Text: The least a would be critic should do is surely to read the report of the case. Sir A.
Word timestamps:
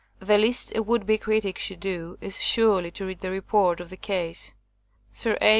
The 0.19 0.35
least 0.39 0.75
a 0.75 0.81
would 0.81 1.05
be 1.05 1.19
critic 1.19 1.59
should 1.59 1.79
do 1.79 2.17
is 2.21 2.41
surely 2.41 2.89
to 2.89 3.05
read 3.05 3.19
the 3.19 3.29
report 3.29 3.79
of 3.79 3.91
the 3.91 3.97
case. 3.97 4.51
Sir 5.11 5.37
A. 5.39 5.49